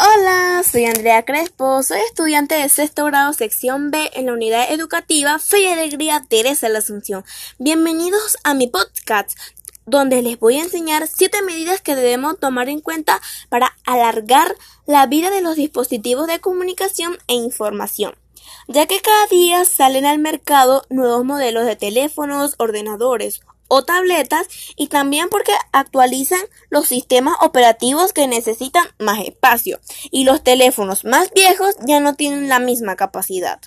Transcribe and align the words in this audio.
Hola, 0.00 0.62
soy 0.62 0.84
Andrea 0.84 1.24
Crespo, 1.24 1.82
soy 1.82 1.98
estudiante 1.98 2.54
de 2.54 2.68
sexto 2.68 3.04
grado 3.06 3.32
sección 3.32 3.90
B 3.90 4.10
en 4.14 4.26
la 4.26 4.32
unidad 4.32 4.70
educativa 4.72 5.40
Fe 5.40 5.62
y 5.62 5.66
Alegría 5.66 6.24
Teresa 6.28 6.68
de 6.68 6.74
la 6.74 6.78
Asunción. 6.78 7.24
Bienvenidos 7.58 8.38
a 8.44 8.54
mi 8.54 8.68
podcast, 8.68 9.36
donde 9.86 10.22
les 10.22 10.38
voy 10.38 10.58
a 10.58 10.62
enseñar 10.62 11.08
siete 11.08 11.42
medidas 11.42 11.80
que 11.80 11.96
debemos 11.96 12.38
tomar 12.38 12.68
en 12.68 12.80
cuenta 12.80 13.20
para 13.48 13.76
alargar 13.86 14.54
la 14.86 15.04
vida 15.06 15.30
de 15.30 15.40
los 15.40 15.56
dispositivos 15.56 16.28
de 16.28 16.38
comunicación 16.38 17.18
e 17.26 17.34
información 17.34 18.14
ya 18.66 18.86
que 18.86 19.00
cada 19.00 19.26
día 19.26 19.64
salen 19.64 20.06
al 20.06 20.18
mercado 20.18 20.82
nuevos 20.90 21.24
modelos 21.24 21.64
de 21.64 21.76
teléfonos, 21.76 22.54
ordenadores 22.58 23.40
o 23.68 23.84
tabletas 23.84 24.48
y 24.76 24.88
también 24.88 25.28
porque 25.28 25.52
actualizan 25.72 26.40
los 26.70 26.88
sistemas 26.88 27.36
operativos 27.40 28.12
que 28.12 28.26
necesitan 28.26 28.86
más 28.98 29.20
espacio 29.20 29.80
y 30.10 30.24
los 30.24 30.42
teléfonos 30.42 31.04
más 31.04 31.30
viejos 31.32 31.76
ya 31.86 32.00
no 32.00 32.14
tienen 32.14 32.48
la 32.48 32.58
misma 32.58 32.96
capacidad. 32.96 33.60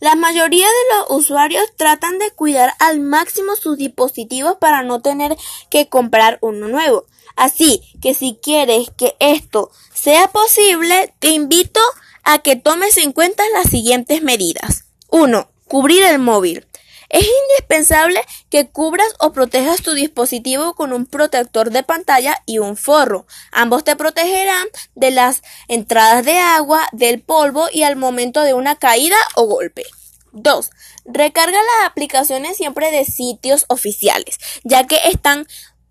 La 0.00 0.14
mayoría 0.14 0.66
de 0.66 0.96
los 0.96 1.18
usuarios 1.18 1.64
tratan 1.76 2.18
de 2.18 2.30
cuidar 2.30 2.74
al 2.78 3.00
máximo 3.00 3.56
sus 3.56 3.78
dispositivos 3.78 4.56
para 4.60 4.82
no 4.82 5.00
tener 5.00 5.36
que 5.70 5.88
comprar 5.88 6.38
uno 6.42 6.68
nuevo. 6.68 7.06
Así 7.34 7.82
que 8.02 8.14
si 8.14 8.38
quieres 8.42 8.90
que 8.96 9.16
esto 9.20 9.70
sea 9.94 10.28
posible, 10.28 11.14
te 11.18 11.28
invito 11.28 11.80
a 12.24 12.40
que 12.40 12.56
tomes 12.56 12.96
en 12.98 13.12
cuenta 13.12 13.42
las 13.54 13.70
siguientes 13.70 14.22
medidas. 14.22 14.84
1. 15.10 15.48
Cubrir 15.66 16.02
el 16.02 16.18
móvil. 16.18 16.66
Es 17.08 17.26
indispensable 17.26 18.20
que 18.50 18.68
cubras 18.68 19.08
o 19.20 19.32
protejas 19.32 19.82
tu 19.82 19.92
dispositivo 19.94 20.74
con 20.74 20.92
un 20.92 21.06
protector 21.06 21.70
de 21.70 21.82
pantalla 21.82 22.42
y 22.46 22.58
un 22.58 22.76
forro. 22.76 23.26
Ambos 23.52 23.84
te 23.84 23.96
protegerán 23.96 24.66
de 24.94 25.10
las 25.10 25.42
entradas 25.68 26.24
de 26.24 26.38
agua, 26.38 26.88
del 26.92 27.20
polvo 27.20 27.68
y 27.72 27.82
al 27.82 27.96
momento 27.96 28.42
de 28.42 28.54
una 28.54 28.76
caída 28.76 29.16
o 29.34 29.46
golpe. 29.46 29.84
2. 30.32 30.70
Recarga 31.06 31.58
las 31.58 31.86
aplicaciones 31.86 32.56
siempre 32.56 32.90
de 32.90 33.04
sitios 33.04 33.64
oficiales, 33.68 34.38
ya 34.64 34.86
que 34.86 34.98
están 35.06 35.46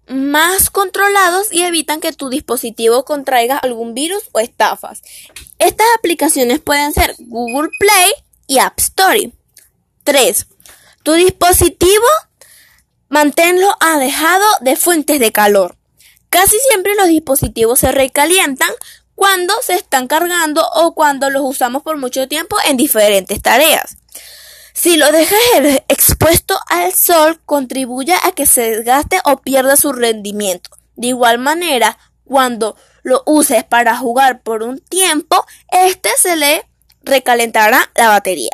más 0.08 0.70
controlados 0.70 1.52
y 1.52 1.64
evitan 1.64 2.00
que 2.00 2.14
tu 2.14 2.30
dispositivo 2.30 3.06
contraiga 3.06 3.58
algún 3.58 3.94
virus 3.94 4.23
o 4.34 4.39
estafas. 4.39 5.02
Estas 5.58 5.88
aplicaciones 5.98 6.59
pueden 6.59 6.94
ser 6.94 7.16
Google 7.20 7.70
Play 7.80 8.11
y 8.48 8.59
App 8.59 8.80
Store. 8.80 9.32
3. 10.04 10.48
Tu 11.06 11.14
dispositivo 11.14 12.08
manténlo 13.09 13.78
alejado 13.80 14.44
de 14.61 14.75
fuentes 14.75 15.20
de 15.20 15.31
calor. 15.31 15.78
Casi 16.31 16.58
siempre 16.67 16.95
los 16.95 17.08
dispositivos 17.09 17.78
se 17.78 17.92
recalientan 17.92 18.72
cuando 19.14 19.53
se 19.61 19.76
están 19.76 20.08
cargando 20.08 20.67
o 20.73 20.95
cuando 20.95 21.30
los 21.30 21.44
usamos 21.45 21.83
por 21.83 21.98
mucho 21.98 22.28
tiempo 22.28 22.58
en 22.67 22.76
diferentes 22.76 23.39
tareas. 23.39 23.98
Si 24.73 24.98
lo 24.98 25.11
dejas 25.11 25.38
expuesto 25.89 26.58
al 26.70 26.92
sol, 26.92 27.39
contribuye 27.45 28.16
a 28.23 28.31
que 28.31 28.48
se 28.48 28.72
desgaste 28.72 29.20
o 29.26 29.38
pierda 29.42 29.76
su 29.76 29.94
rendimiento. 29.94 30.72
De 30.95 31.09
igual 31.09 31.38
manera, 31.38 32.00
cuando 32.23 32.76
lo 33.03 33.22
uses 33.28 33.64
para 33.64 33.95
jugar 33.95 34.42
por 34.42 34.64
un 34.64 34.80
tiempo, 34.80 35.45
este 35.70 36.09
se 36.17 36.36
le 36.36 36.67
recalentará 37.03 37.92
la 37.94 38.08
batería. 38.08 38.50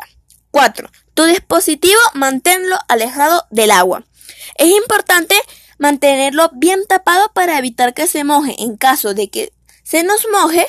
4. 0.50 0.90
Tu 1.14 1.24
dispositivo 1.24 2.00
manténlo 2.14 2.78
alejado 2.88 3.46
del 3.50 3.70
agua. 3.70 4.04
Es 4.56 4.68
importante 4.68 5.36
mantenerlo 5.78 6.50
bien 6.54 6.86
tapado 6.86 7.30
para 7.32 7.58
evitar 7.58 7.94
que 7.94 8.06
se 8.06 8.24
moje 8.24 8.54
en 8.58 8.76
caso 8.76 9.14
de 9.14 9.28
que 9.28 9.52
se 9.82 10.02
nos 10.04 10.26
moje 10.30 10.66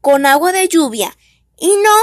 con 0.00 0.26
agua 0.26 0.52
de 0.52 0.68
lluvia 0.68 1.16
y 1.58 1.68
no 1.68 1.94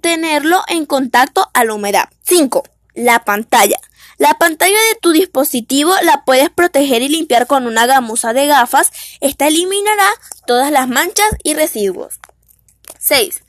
tenerlo 0.00 0.62
en 0.68 0.84
contacto 0.84 1.48
a 1.54 1.64
la 1.64 1.74
humedad. 1.74 2.08
5. 2.24 2.64
La 2.94 3.24
pantalla. 3.24 3.78
La 4.18 4.34
pantalla 4.34 4.76
de 4.90 4.98
tu 5.00 5.12
dispositivo 5.12 5.92
la 6.02 6.24
puedes 6.24 6.50
proteger 6.50 7.02
y 7.02 7.08
limpiar 7.08 7.46
con 7.46 7.66
una 7.66 7.86
gamuza 7.86 8.32
de 8.32 8.46
gafas. 8.46 8.90
Esta 9.20 9.48
eliminará 9.48 10.08
todas 10.46 10.70
las 10.70 10.88
manchas 10.88 11.28
y 11.42 11.54
residuos. 11.54 12.20
6. 12.98 13.42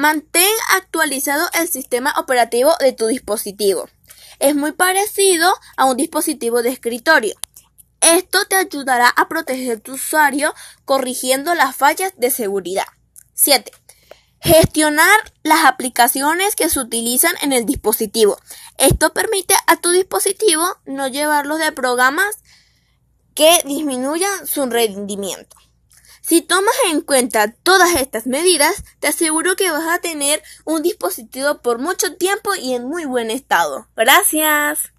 Mantén 0.00 0.48
actualizado 0.76 1.46
el 1.60 1.68
sistema 1.68 2.14
operativo 2.16 2.72
de 2.80 2.94
tu 2.94 3.08
dispositivo. 3.08 3.86
Es 4.38 4.56
muy 4.56 4.72
parecido 4.72 5.52
a 5.76 5.84
un 5.84 5.98
dispositivo 5.98 6.62
de 6.62 6.70
escritorio. 6.70 7.34
Esto 8.00 8.46
te 8.46 8.56
ayudará 8.56 9.10
a 9.10 9.28
proteger 9.28 9.80
tu 9.80 9.92
usuario 9.96 10.54
corrigiendo 10.86 11.54
las 11.54 11.76
fallas 11.76 12.14
de 12.16 12.30
seguridad. 12.30 12.86
7. 13.34 13.70
Gestionar 14.40 15.20
las 15.42 15.66
aplicaciones 15.66 16.56
que 16.56 16.70
se 16.70 16.80
utilizan 16.80 17.34
en 17.42 17.52
el 17.52 17.66
dispositivo. 17.66 18.38
Esto 18.78 19.12
permite 19.12 19.52
a 19.66 19.76
tu 19.76 19.90
dispositivo 19.90 20.64
no 20.86 21.08
llevarlos 21.08 21.58
de 21.58 21.72
programas 21.72 22.38
que 23.34 23.60
disminuyan 23.66 24.46
su 24.46 24.64
rendimiento. 24.64 25.58
Si 26.30 26.42
tomas 26.42 26.76
en 26.92 27.00
cuenta 27.00 27.50
todas 27.50 27.96
estas 27.96 28.28
medidas, 28.28 28.84
te 29.00 29.08
aseguro 29.08 29.56
que 29.56 29.72
vas 29.72 29.88
a 29.88 29.98
tener 29.98 30.40
un 30.64 30.80
dispositivo 30.80 31.58
por 31.58 31.80
mucho 31.80 32.14
tiempo 32.18 32.54
y 32.54 32.74
en 32.74 32.86
muy 32.86 33.04
buen 33.04 33.32
estado. 33.32 33.88
Gracias. 33.96 34.80